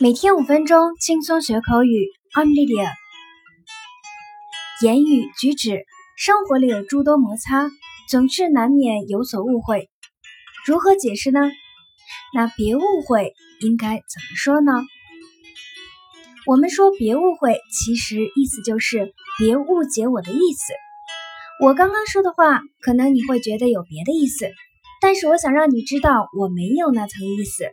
[0.00, 2.08] 每天五分钟，轻松学口语。
[2.34, 2.90] I'm Lydia。
[4.82, 5.84] 言语举止，
[6.16, 7.70] 生活里有诸多摩擦，
[8.08, 9.88] 总是难免有所误会。
[10.66, 11.40] 如何解释呢？
[12.34, 14.72] 那别误会应该怎么说呢？
[16.44, 20.72] 我们说别误会，其实意思就是别误解我的意思。
[21.60, 24.50] 我刚刚说的话，可能你会觉得有别的意思，
[25.00, 27.68] 但是我想让你知道，我没有那层意思，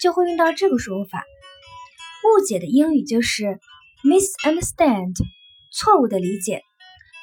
[0.00, 1.24] 就会用到这个说法。
[2.23, 3.59] 误解的英语就是
[4.03, 5.13] misunderstand，
[5.71, 6.61] 错误的理解。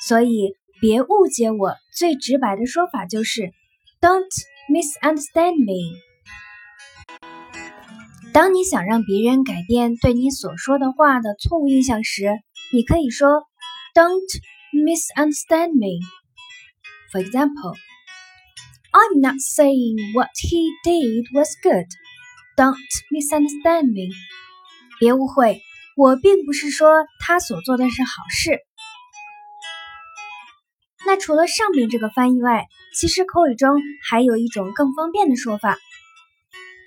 [0.07, 3.53] 所以别误解我，最直白的说法就是
[4.01, 4.27] don't
[4.71, 5.99] misunderstand me。
[8.33, 12.31] 当你想让别人改变对你所说的话的错误印象时，
[12.73, 13.43] 你可以说
[13.93, 14.41] don't
[14.73, 15.99] misunderstand me.
[17.13, 17.75] For example,
[18.93, 21.87] I'm not saying what he did was good.
[22.57, 22.77] Don't
[23.11, 24.15] misunderstand me.
[25.00, 25.62] 别误会，
[25.96, 28.60] 我并不是说他所做的是好事。
[31.06, 32.66] 那除了上面这个翻译外，
[32.96, 33.80] 其实口语中
[34.10, 35.78] 还有一种更方便的说法。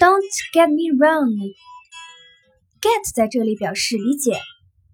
[0.00, 1.54] Don't get me wrong。
[2.80, 4.40] Get 在这里表示理解，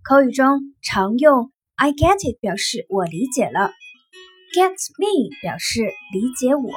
[0.03, 3.73] 口语中常用 I get it 表示我理解了
[4.55, 6.71] ，get me 表示理解我。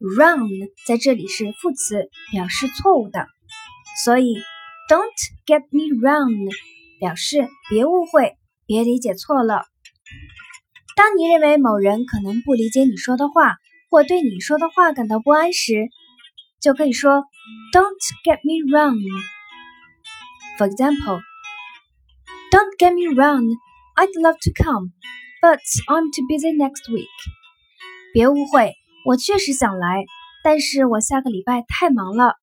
[0.00, 0.48] Wrong
[0.86, 3.26] 在这里是副词，表示错误的，
[4.04, 4.36] 所以。
[4.88, 5.12] Don't
[5.44, 6.50] get me wrong，
[6.98, 9.66] 表示别误会，别理解错了。
[10.96, 13.56] 当你认为某人可能不理解你说的话，
[13.90, 15.90] 或对你说的话感到不安时，
[16.60, 17.24] 就可以说
[17.72, 18.98] Don't get me wrong。
[20.56, 21.20] For example,
[22.50, 23.44] Don't get me wrong,
[23.94, 24.92] I'd love to come,
[25.42, 27.06] but I'm too busy next week。
[28.14, 30.06] 别误会，我确实想来，
[30.42, 32.36] 但是我下个礼拜太忙了。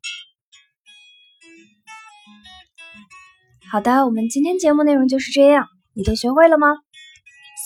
[3.71, 6.67] 好的，我们今天节目内容就是这样，你都学会了吗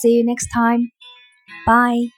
[0.02, 0.90] ？See you next time.
[1.66, 2.10] Bye.